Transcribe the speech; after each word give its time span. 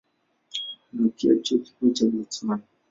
Kuna 0.89 1.07
pia 1.09 1.35
Chuo 1.41 1.59
Kikuu 1.59 1.89
cha 1.91 2.05
Botswana. 2.05 2.63